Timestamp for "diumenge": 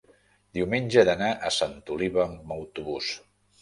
0.57-1.03